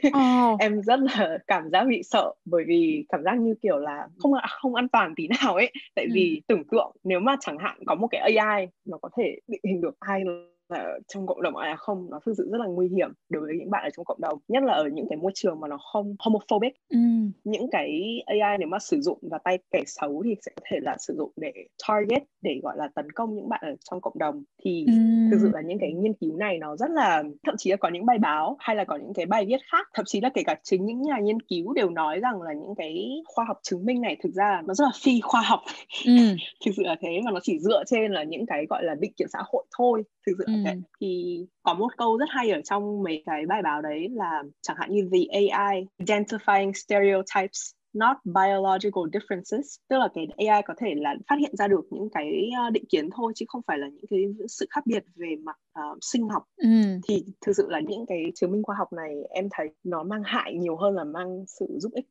[0.08, 0.60] oh.
[0.60, 4.32] em rất là cảm giác bị sợ bởi vì cảm giác như kiểu là không
[4.60, 6.10] không an toàn tí nào ấy tại ừ.
[6.14, 9.60] vì tưởng tượng nếu mà chẳng hạn có một cái AI nó có thể định
[9.64, 10.22] hình được ai
[10.70, 13.54] là trong cộng đồng là không nó thực sự rất là nguy hiểm đối với
[13.58, 15.78] những bạn ở trong cộng đồng nhất là ở những cái môi trường mà nó
[15.92, 16.98] không homophobic ừ.
[17.44, 20.78] những cái AI nếu mà sử dụng và tay kẻ xấu thì sẽ có thể
[20.82, 21.52] là sử dụng để
[21.88, 24.92] target để gọi là tấn công những bạn ở trong cộng đồng thì ừ.
[25.30, 27.88] thực sự là những cái nghiên cứu này nó rất là thậm chí là có
[27.88, 30.42] những bài báo hay là có những cái bài viết khác thậm chí là kể
[30.42, 33.84] cả chính những nhà nghiên cứu đều nói rằng là những cái khoa học chứng
[33.84, 35.60] minh này thực ra nó rất là phi khoa học
[36.06, 36.12] ừ.
[36.64, 39.12] thực sự là thế mà nó chỉ dựa trên là những cái gọi là định
[39.16, 40.52] kiến xã hội thôi thực sự ừ.
[41.00, 44.76] thì có một câu rất hay ở trong mấy cái bài báo đấy là chẳng
[44.80, 50.94] hạn như the AI identifying stereotypes not biological differences tức là cái AI có thể
[50.96, 53.88] là phát hiện ra được những cái ờ, định kiến thôi chứ không phải là
[53.88, 56.68] những cái sự khác biệt về mặt uh, sinh học ừ.
[57.08, 60.22] thì thực sự là những cái chứng minh khoa học này em thấy nó mang
[60.24, 62.06] hại nhiều hơn là mang sự giúp ích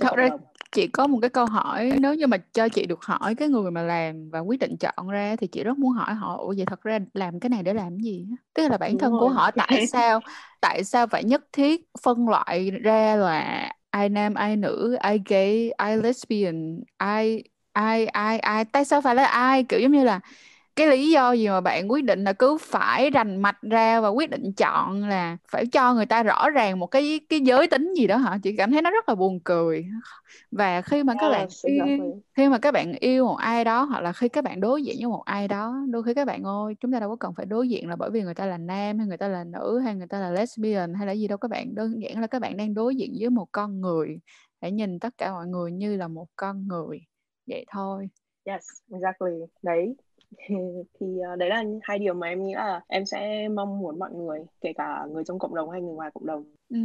[0.00, 0.28] thật ra
[0.72, 3.70] chị có một cái câu hỏi nếu như mà cho chị được hỏi cái người
[3.70, 6.66] mà làm và quyết định chọn ra thì chị rất muốn hỏi họ ủa vậy
[6.66, 9.20] thật ra làm cái này để làm gì tức là bản Đúng thân rồi.
[9.20, 10.20] của họ tại sao
[10.60, 15.70] tại sao phải nhất thiết phân loại ra là ai nam, ai nữ, ai gay,
[15.78, 18.64] ai lesbian, ai ai ai ai.
[18.64, 19.64] Tại sao phải là ai?
[19.68, 20.20] Kiểu giống như là
[20.76, 24.08] cái lý do gì mà bạn quyết định là cứ phải rành mạch ra và
[24.08, 27.94] quyết định chọn là phải cho người ta rõ ràng một cái cái giới tính
[27.94, 28.38] gì đó hả?
[28.42, 29.86] Chị cảm thấy nó rất là buồn cười.
[30.50, 34.00] Và khi mà các bạn yêu, khi mà các bạn yêu một ai đó hoặc
[34.00, 36.74] là khi các bạn đối diện với một ai đó đôi khi các bạn ơi
[36.80, 38.98] chúng ta đâu có cần phải đối diện là bởi vì người ta là nam
[38.98, 41.38] hay người ta là nữ hay người ta là lesbian hay là gì đâu.
[41.38, 44.20] Các bạn đơn giản là các bạn đang đối diện với một con người
[44.62, 47.00] hãy nhìn tất cả mọi người như là một con người.
[47.46, 48.08] Vậy thôi.
[48.44, 49.32] Yes exactly.
[49.62, 49.94] Đấy
[51.00, 54.10] thì uh, đấy là hai điều mà em nghĩ là em sẽ mong muốn mọi
[54.12, 56.76] người kể cả người trong cộng đồng hay người ngoài cộng đồng ừ.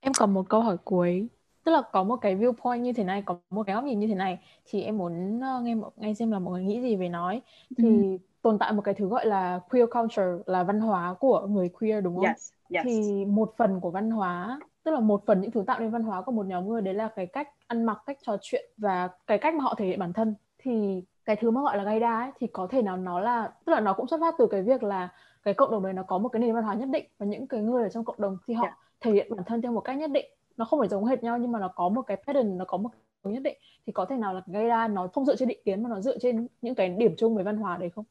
[0.00, 1.28] em còn một câu hỏi cuối
[1.64, 4.06] tức là có một cái viewpoint như thế này có một cái góc nhìn như
[4.06, 7.08] thế này thì em muốn uh, nghe nghe xem là mọi người nghĩ gì về
[7.08, 7.42] nói
[7.78, 8.16] thì ừ.
[8.42, 12.04] tồn tại một cái thứ gọi là queer culture là văn hóa của người queer
[12.04, 12.24] đúng không?
[12.24, 12.84] Yes, yes.
[12.84, 16.02] Thì một phần của văn hóa tức là một phần những thứ tạo nên văn
[16.02, 19.08] hóa của một nhóm người đấy là cái cách ăn mặc cách trò chuyện và
[19.26, 22.18] cái cách mà họ thể hiện bản thân thì cái thứ mà gọi là gaida
[22.18, 24.62] ấy thì có thể nào nó là tức là nó cũng xuất phát từ cái
[24.62, 25.08] việc là
[25.42, 27.46] cái cộng đồng đấy nó có một cái nền văn hóa nhất định và những
[27.46, 28.78] cái người ở trong cộng đồng thì họ yeah.
[29.00, 30.26] thể hiện bản thân theo một cách nhất định.
[30.56, 32.78] Nó không phải giống hệt nhau nhưng mà nó có một cái pattern nó có
[32.78, 32.88] một
[33.24, 33.56] cái nhất định.
[33.86, 36.18] Thì có thể nào là gaida nó không dựa trên định kiến mà nó dựa
[36.18, 38.04] trên những cái điểm chung về văn hóa đấy không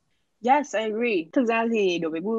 [0.46, 1.24] Yes, I agree.
[1.34, 2.32] Thực ra thì đối với Bu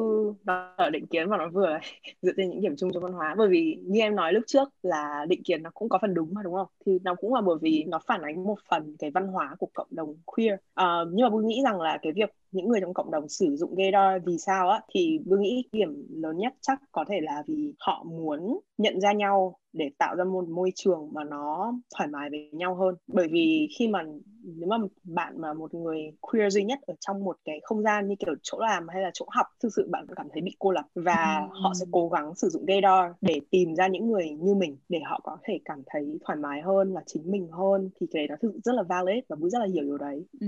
[0.43, 1.77] nó ở định kiến và nó vừa
[2.21, 4.69] dựa trên những điểm chung trong văn hóa bởi vì như em nói lúc trước
[4.83, 6.67] là định kiến nó cũng có phần đúng mà đúng không?
[6.85, 9.67] Thì nó cũng là bởi vì nó phản ánh một phần cái văn hóa của
[9.73, 10.53] cộng đồng queer.
[10.53, 13.55] Uh, nhưng mà Bu nghĩ rằng là cái việc những người trong cộng đồng sử
[13.55, 17.43] dụng gaydar vì sao á thì tôi nghĩ điểm lớn nhất chắc có thể là
[17.47, 22.09] vì họ muốn nhận ra nhau để tạo ra một môi trường mà nó thoải
[22.09, 24.03] mái với nhau hơn bởi vì khi mà
[24.43, 28.07] nếu mà bạn mà một người queer duy nhất ở trong một cái không gian
[28.07, 30.71] như kiểu chỗ làm hay là chỗ học thực sự bạn cảm thấy bị cô
[30.71, 31.59] lập và ừ.
[31.63, 34.99] họ sẽ cố gắng sử dụng gaydar để tìm ra những người như mình để
[35.05, 38.27] họ có thể cảm thấy thoải mái hơn và chính mình hơn thì cái đấy
[38.27, 40.47] nó thực sự rất là valid và bữa rất là hiểu điều đấy ừ.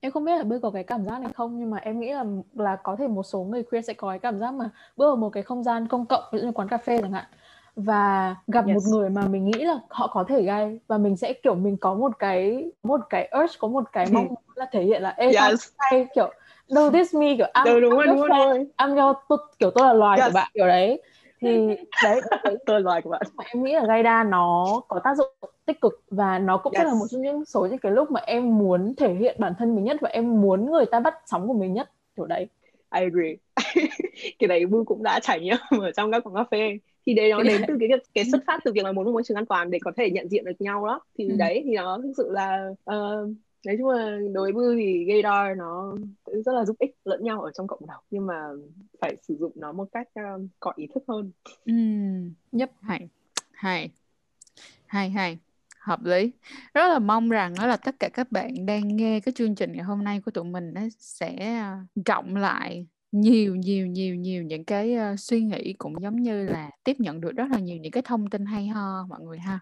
[0.00, 2.12] em không biết là bữa có cái cảm giác này không nhưng mà em nghĩ
[2.12, 5.06] là là có thể một số người queer sẽ có cái cảm giác mà bước
[5.06, 7.24] vào một cái không gian công cộng ví dụ như quán cà phê chẳng hạn
[7.76, 8.74] và gặp yes.
[8.74, 11.76] một người mà mình nghĩ là họ có thể gay và mình sẽ kiểu mình
[11.76, 15.14] có một cái một cái urge có một cái mong muốn là thể hiện là
[15.16, 15.68] ê yes.
[15.78, 16.30] hay kiểu
[16.70, 19.86] no this me kiểu I'm, đúng, đúng, I'm your friend I'm your tôi, kiểu tôi
[19.86, 20.26] là loài yes.
[20.28, 21.02] của bạn kiểu đấy
[21.40, 21.66] thì
[22.04, 22.20] đấy
[22.66, 23.22] tôi là loài của bạn.
[23.54, 25.28] em nghĩ là gay đa nó có tác dụng
[25.66, 26.86] tích cực và nó cũng yes.
[26.86, 29.74] là một trong những số những cái lúc mà em muốn thể hiện bản thân
[29.74, 32.46] mình nhất và em muốn người ta bắt sóng của mình nhất kiểu đấy.
[32.94, 33.34] I agree.
[34.38, 36.78] Cái đấy Bu cũng đã trải nghiệm ở trong các quán cà phê.
[37.06, 39.22] Thì đấy nó đến từ cái cái xuất phát từ việc là muốn một môi
[39.22, 41.00] trường an toàn để có thể nhận diện được nhau đó.
[41.18, 41.36] Thì ừ.
[41.38, 43.30] đấy thì nó thực sự là uh,
[43.66, 45.94] nói chung là đối với thì gaydar nó
[46.26, 48.48] rất là giúp ích lẫn nhau ở trong cộng đồng nhưng mà
[49.00, 51.30] phải sử dụng nó một cách um, có ý thức hơn
[51.64, 51.72] ừ
[52.52, 53.08] nhấp hay
[53.52, 53.90] hay
[54.86, 55.38] hay hay
[55.78, 56.30] hợp lý
[56.74, 59.72] rất là mong rằng đó là tất cả các bạn đang nghe cái chương trình
[59.72, 64.42] ngày hôm nay của tụi mình nó sẽ ờ, cộng lại nhiều, nhiều, nhiều, nhiều
[64.42, 67.76] những cái, uh, suy nghĩ cũng giống như là tiếp nhận được rất là nhiều
[67.76, 69.60] những cái thông tin hay ho mọi người ha.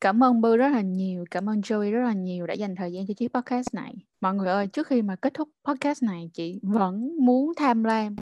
[0.00, 2.92] Cảm ơn Bư rất là nhiều, cảm ơn Joey rất là nhiều đã dành thời
[2.92, 3.94] gian cho chiếc podcast này.
[4.20, 8.16] Mọi người ơi, trước khi mà kết thúc podcast này, chị vẫn muốn tham lam,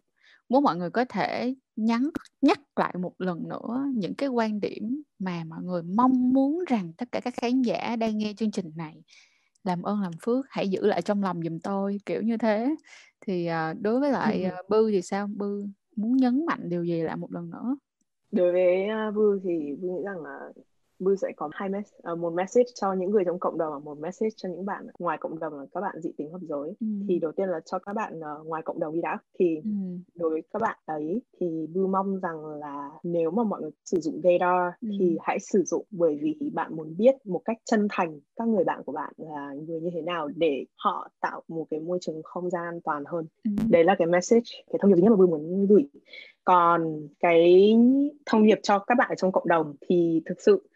[0.48, 5.02] muốn mọi người có thể nhắn nhắc lại một lần nữa những cái quan điểm
[5.18, 8.72] mà mọi người mong muốn rằng tất cả các khán giả đang nghe chương trình
[8.76, 9.02] này
[9.64, 12.76] làm ơn làm phước hãy giữ lại trong lòng giùm tôi, kiểu như thế
[13.20, 14.50] thì à, đối với lại ừ.
[14.68, 15.64] bư thì sao bư
[15.96, 17.76] muốn nhấn mạnh điều gì lại một lần nữa
[18.32, 20.38] đối với uh, bư thì bư nghĩ rằng là
[20.98, 23.78] Bư sẽ có hai mes uh, một message cho những người trong cộng đồng và
[23.78, 26.74] một message cho những bạn ngoài cộng đồng là các bạn dị tính hợp giới
[26.80, 26.86] ừ.
[27.08, 29.70] thì đầu tiên là cho các bạn uh, ngoài cộng đồng đi đã thì ừ.
[30.14, 34.00] đối với các bạn ấy thì Bư mong rằng là nếu mà mọi người sử
[34.00, 34.88] dụng gaydar ừ.
[34.98, 38.64] thì hãy sử dụng bởi vì bạn muốn biết một cách chân thành các người
[38.64, 42.22] bạn của bạn là người như thế nào để họ tạo một cái môi trường
[42.22, 43.50] không gian an toàn hơn ừ.
[43.70, 45.88] đấy là cái message cái thông điệp nhất mà Bư muốn gửi
[46.44, 47.72] còn cái
[48.26, 50.68] thông điệp cho các bạn ở trong cộng đồng thì thực sự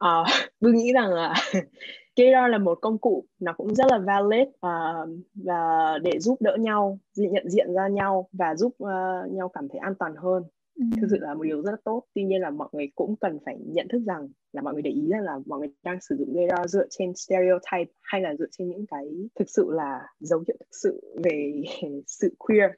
[0.66, 1.34] uh, nghĩ rằng là
[2.16, 6.56] Kira là một công cụ nó cũng rất là valid uh, và để giúp đỡ
[6.60, 10.42] nhau nhận diện ra nhau và giúp uh, nhau cảm thấy an toàn hơn.
[10.76, 10.84] Ừ.
[11.00, 12.02] thực sự là một điều rất là tốt.
[12.14, 14.90] Tuy nhiên là mọi người cũng cần phải nhận thức rằng là mọi người để
[14.90, 18.46] ý rằng là mọi người đang sử dụng Kira dựa trên stereotype hay là dựa
[18.58, 19.04] trên những cái
[19.38, 21.62] thực sự là dấu hiệu thực sự về
[22.06, 22.70] sự queer.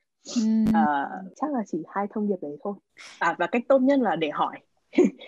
[0.69, 0.77] Uh,
[1.37, 2.75] chắc là chỉ hai thông điệp đấy thôi.
[3.19, 4.59] À và cách tốt nhất là để hỏi.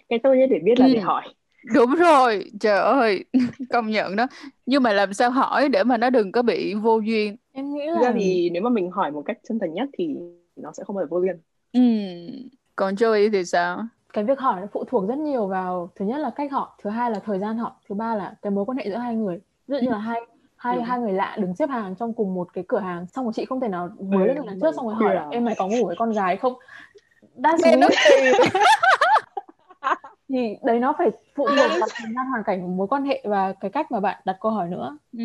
[0.08, 0.92] Cách tốt nhất để biết là ừ.
[0.94, 1.22] để hỏi
[1.64, 3.24] đúng rồi trời ơi
[3.70, 4.26] công nhận đó.
[4.66, 7.36] Nhưng mà làm sao hỏi để mà nó đừng có bị vô duyên.
[7.52, 10.16] Em nghĩ là ra thì nếu mà mình hỏi một cách chân thành nhất thì
[10.56, 11.36] nó sẽ không bao giờ vô duyên.
[11.72, 11.80] Ừ.
[12.76, 13.86] còn Joey thì sao?
[14.12, 16.90] Cái việc hỏi nó phụ thuộc rất nhiều vào thứ nhất là cách hỏi thứ
[16.90, 19.40] hai là thời gian hỏi thứ ba là cái mối quan hệ giữa hai người.
[19.68, 20.20] Ví dụ như là hai
[20.56, 20.82] hai ừ.
[20.82, 23.44] hai người lạ đứng xếp hàng trong cùng một cái cửa hàng xong rồi chị
[23.44, 25.86] không thể nào mới lên lần trước xong rồi hỏi là em mày có ngủ
[25.86, 26.54] với con gái không?
[27.36, 27.90] That's weird
[30.28, 33.22] thì đấy nó phải phụ thuộc vào thời gian hoàn cảnh của mối quan hệ
[33.24, 34.98] và cái cách mà bạn đặt câu hỏi nữa.
[35.12, 35.24] Ừ,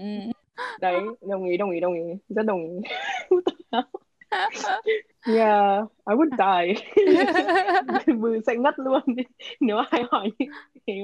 [0.00, 0.32] ừ.
[0.80, 2.00] đấy đồng ý đồng ý đồng ý.
[2.28, 2.80] Rất đồng ý.
[5.26, 6.74] Yeah I would die.
[8.20, 9.00] Bư sẽ ngất luôn.
[9.60, 10.30] Nếu ai hỏi
[10.86, 10.94] như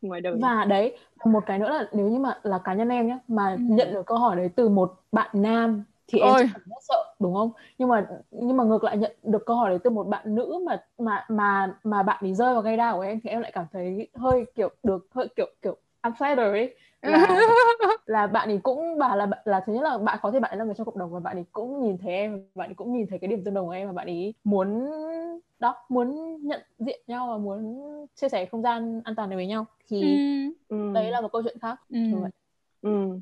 [0.00, 0.34] ngoài đời.
[0.42, 3.50] Và đấy một cái nữa là nếu như mà là cá nhân em nhé mà
[3.50, 3.74] ừ.
[3.74, 6.48] nhận được câu hỏi đấy từ một bạn nam thì em Ôi.
[6.54, 9.78] rất sợ đúng không nhưng mà nhưng mà ngược lại nhận được câu hỏi đấy
[9.84, 13.02] từ một bạn nữ mà mà mà mà bạn ấy rơi vào gây đau của
[13.02, 16.74] em thì em lại cảm thấy hơi kiểu được hơi kiểu kiểu I'm flattered ấy
[17.02, 17.26] là
[18.06, 20.58] là bạn ấy cũng bảo là là thứ nhất là bạn có thể bạn ấy
[20.58, 22.92] là người trong cộng đồng và bạn ấy cũng nhìn thấy em bạn ấy cũng
[22.92, 24.90] nhìn thấy cái điểm tương đồng của em và bạn ấy muốn
[25.58, 27.80] đó muốn nhận diện nhau và muốn
[28.14, 30.02] chia sẻ không gian an toàn này với nhau thì
[30.68, 30.92] ừ.
[30.94, 31.98] đấy là một câu chuyện khác ừ.
[32.82, 33.20] Ừ.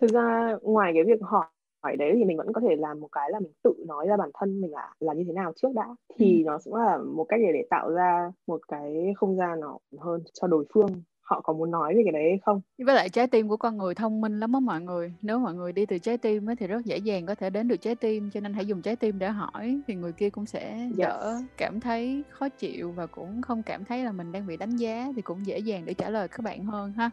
[0.00, 1.46] thực ra ngoài cái việc hỏi
[1.82, 4.16] hỏi đấy thì mình vẫn có thể làm một cái là mình tự nói ra
[4.16, 5.86] bản thân mình là là như thế nào trước đã.
[6.18, 6.46] Thì ừ.
[6.46, 10.22] nó cũng là một cách để để tạo ra một cái không gian nó hơn
[10.32, 11.02] cho đối phương.
[11.22, 12.60] Họ có muốn nói về cái đấy hay không?
[12.78, 15.12] Với lại trái tim của con người thông minh lắm á mọi người.
[15.22, 17.76] Nếu mọi người đi từ trái tim thì rất dễ dàng có thể đến được
[17.76, 20.88] trái tim cho nên hãy dùng trái tim để hỏi thì người kia cũng sẽ
[20.96, 21.44] đỡ yes.
[21.56, 25.12] cảm thấy khó chịu và cũng không cảm thấy là mình đang bị đánh giá
[25.16, 27.10] thì cũng dễ dàng để trả lời các bạn hơn ha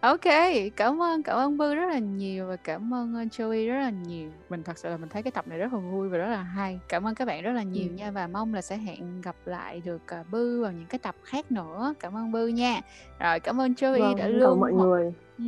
[0.00, 0.24] Ok,
[0.76, 3.90] cảm ơn cảm ơn Bư rất là nhiều và cảm ơn ờ, Joey rất là
[3.90, 4.30] nhiều.
[4.48, 6.42] Mình thật sự là mình thấy cái tập này rất là vui và rất là
[6.42, 6.80] hay.
[6.88, 7.94] Cảm ơn các bạn rất là nhiều ừ.
[7.94, 11.14] nha và mong là sẽ hẹn gặp lại được uh, Bư vào những cái tập
[11.24, 11.94] khác nữa.
[12.00, 12.80] Cảm ơn Bư nha.
[13.18, 15.12] Rồi cảm ơn Joey vâng, đã luôn mọi người.
[15.38, 15.44] Ừ.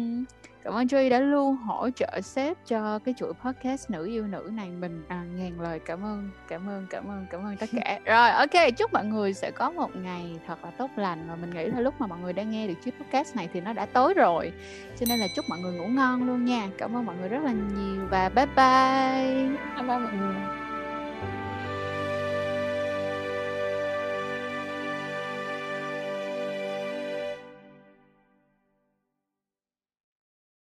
[0.65, 4.51] Cảm ơn Joey đã luôn hỗ trợ sếp cho cái chuỗi podcast nữ yêu nữ
[4.53, 5.05] này mình.
[5.09, 8.01] À, ngàn lời cảm ơn cảm ơn cảm ơn cảm ơn tất cả.
[8.05, 11.27] Rồi ok chúc mọi người sẽ có một ngày thật là tốt lành.
[11.29, 13.61] Và mình nghĩ là lúc mà mọi người đang nghe được chiếc podcast này thì
[13.61, 14.53] nó đã tối rồi.
[15.01, 16.69] Cho nên là chúc mọi người ngủ ngon luôn nha.
[16.79, 19.59] Cảm ơn mọi người rất là nhiều và bye bye.
[19.77, 20.70] Bye bye mọi người